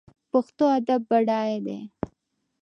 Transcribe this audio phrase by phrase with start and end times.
[0.31, 1.79] پښتو ادب بډای دی